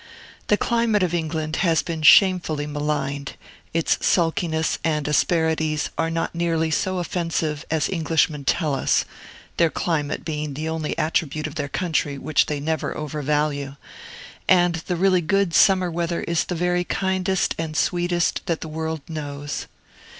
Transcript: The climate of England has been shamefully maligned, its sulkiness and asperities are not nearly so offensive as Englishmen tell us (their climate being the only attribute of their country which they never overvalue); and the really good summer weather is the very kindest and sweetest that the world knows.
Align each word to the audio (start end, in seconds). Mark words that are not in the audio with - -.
The 0.47 0.57
climate 0.57 1.03
of 1.03 1.13
England 1.13 1.57
has 1.57 1.83
been 1.83 2.01
shamefully 2.01 2.65
maligned, 2.65 3.33
its 3.71 4.03
sulkiness 4.03 4.79
and 4.83 5.07
asperities 5.07 5.91
are 5.95 6.09
not 6.09 6.33
nearly 6.33 6.71
so 6.71 6.97
offensive 6.97 7.65
as 7.69 7.87
Englishmen 7.87 8.43
tell 8.43 8.73
us 8.73 9.05
(their 9.57 9.69
climate 9.69 10.25
being 10.25 10.55
the 10.55 10.67
only 10.67 10.97
attribute 10.97 11.45
of 11.45 11.53
their 11.53 11.69
country 11.69 12.17
which 12.17 12.47
they 12.47 12.59
never 12.59 12.97
overvalue); 12.97 13.75
and 14.47 14.77
the 14.87 14.95
really 14.95 15.21
good 15.21 15.53
summer 15.53 15.91
weather 15.91 16.21
is 16.21 16.45
the 16.45 16.55
very 16.55 16.83
kindest 16.83 17.53
and 17.59 17.77
sweetest 17.77 18.41
that 18.47 18.61
the 18.61 18.67
world 18.67 19.01
knows. 19.07 19.67